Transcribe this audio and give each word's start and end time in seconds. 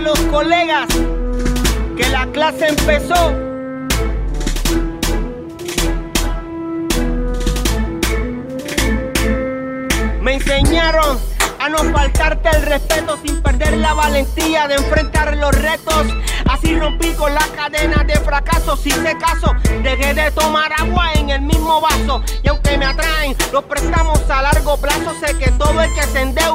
los 0.00 0.18
colegas 0.30 0.86
que 1.96 2.08
la 2.10 2.26
clase 2.32 2.68
empezó. 2.68 3.32
Me 10.22 10.34
enseñaron 10.34 11.18
a 11.58 11.68
no 11.68 11.78
faltarte 11.92 12.48
el 12.50 12.62
respeto 12.62 13.18
sin 13.24 13.42
perder 13.42 13.76
la 13.78 13.92
valentía 13.94 14.68
de 14.68 14.76
enfrentar 14.76 15.36
los 15.36 15.54
retos. 15.54 16.06
Así 16.48 16.78
rompí 16.78 17.12
con 17.14 17.34
la 17.34 17.46
cadena 17.54 18.04
de 18.04 18.14
fracasos. 18.20 18.86
Hice 18.86 19.16
caso, 19.18 19.52
dejé 19.82 20.14
de 20.14 20.30
tomar 20.30 20.72
agua 20.78 21.12
en 21.14 21.30
el 21.30 21.42
mismo 21.42 21.80
vaso. 21.80 22.22
Y 22.42 22.48
aunque 22.48 22.78
me 22.78 22.86
atraen 22.86 23.36
los 23.52 23.64
préstamos 23.64 24.18
a 24.30 24.42
largo 24.42 24.76
plazo, 24.78 25.14
sé 25.20 25.36
que 25.36 25.50
todo 25.52 25.82
el 25.82 25.92
que 25.94 26.02
se 26.04 26.20
endeuda 26.22 26.47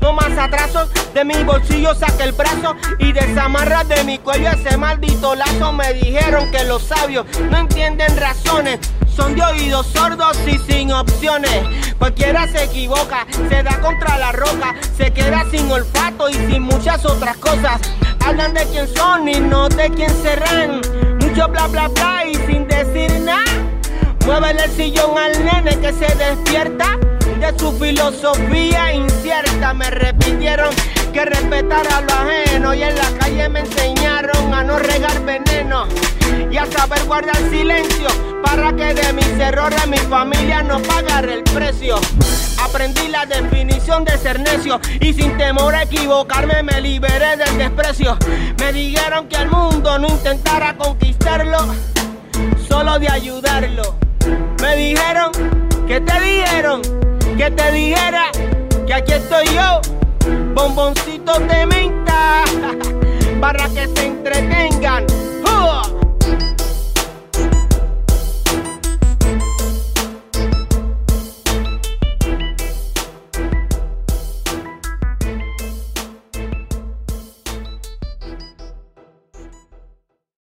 No 0.00 0.12
más 0.12 0.38
atrasos, 0.38 0.88
de 1.12 1.24
mi 1.24 1.34
bolsillo 1.42 1.92
saqué 1.94 2.22
el 2.22 2.32
brazo 2.32 2.76
y 3.00 3.12
desamarra 3.12 3.82
de 3.82 4.04
mi 4.04 4.18
cuello 4.18 4.50
ese 4.50 4.76
maldito 4.76 5.34
lazo. 5.34 5.72
Me 5.72 5.92
dijeron 5.94 6.52
que 6.52 6.62
los 6.64 6.84
sabios 6.84 7.26
no 7.50 7.58
entienden 7.58 8.16
razones 8.16 8.78
son 9.08 9.34
de 9.34 9.42
oídos 9.42 9.86
sordos 9.88 10.36
y 10.46 10.58
sin 10.58 10.92
opciones. 10.92 11.50
Cualquiera 11.98 12.46
se 12.46 12.64
equivoca, 12.64 13.26
se 13.48 13.62
da 13.62 13.80
contra 13.80 14.18
la 14.18 14.30
roca, 14.32 14.74
se 14.96 15.12
queda 15.12 15.44
sin 15.50 15.70
olfato 15.70 16.28
y 16.28 16.34
sin 16.34 16.62
muchas 16.62 17.04
otras 17.04 17.36
cosas. 17.38 17.80
Hablan 18.24 18.54
de 18.54 18.64
quién 18.66 18.86
son 18.86 19.28
y 19.28 19.40
no 19.40 19.68
de 19.68 19.90
quién 19.90 20.10
serán. 20.22 20.80
Mucho 21.20 21.48
bla 21.48 21.66
bla 21.66 21.88
bla 21.88 22.24
y 22.26 22.34
sin 22.46 22.68
decir 22.68 23.20
nada. 23.20 23.44
Muévele 24.26 24.64
el 24.64 24.70
sillón 24.70 25.18
al 25.18 25.44
nene 25.44 25.76
que 25.80 25.92
se 25.92 26.14
despierta 26.14 26.98
de 27.40 27.58
su 27.58 27.72
filosofía 27.72 28.94
Me 29.72 29.90
repitieron 29.90 30.74
que 31.12 31.24
respetara 31.24 32.02
lo 32.02 32.12
ajeno 32.12 32.74
y 32.74 32.82
en 32.82 32.94
la 32.94 33.08
calle 33.18 33.48
me 33.48 33.60
enseñaron 33.60 34.52
a 34.52 34.62
no 34.62 34.78
regar 34.78 35.24
veneno 35.24 35.86
y 36.50 36.56
a 36.58 36.66
saber 36.66 37.02
guardar 37.06 37.36
silencio 37.50 38.08
para 38.44 38.76
que 38.76 38.92
de 38.92 39.12
mis 39.14 39.26
errores 39.40 39.86
mi 39.88 39.96
familia 39.96 40.62
no 40.62 40.80
pagara 40.82 41.32
el 41.32 41.42
precio. 41.44 41.96
Aprendí 42.62 43.08
la 43.08 43.24
definición 43.24 44.04
de 44.04 44.18
ser 44.18 44.38
necio 44.38 44.78
y 45.00 45.14
sin 45.14 45.36
temor 45.38 45.74
a 45.74 45.84
equivocarme 45.84 46.62
me 46.62 46.82
liberé 46.82 47.36
del 47.38 47.56
desprecio. 47.56 48.18
Me 48.58 48.70
dijeron 48.70 49.28
que 49.28 49.36
al 49.36 49.50
mundo 49.50 49.98
no 49.98 50.08
intentara 50.08 50.76
conquistarlo, 50.76 51.74
solo 52.68 52.98
de 52.98 53.08
ayudarlo. 53.08 53.96
Me 54.60 54.76
dijeron 54.76 55.32
que 55.88 56.00
te 56.02 56.20
dijeron 56.20 56.82
que 57.36 57.50
te 57.50 57.72
dijera 57.72 58.30
que 58.86 58.94
aquí 58.94 59.12
estoy 59.12 59.46
yo, 59.46 59.80
bomboncito 60.54 61.38
de 61.40 61.66
menta, 61.66 62.44
para 63.40 63.68
que 63.68 63.88
se 63.88 64.06
entretengan 64.06 65.06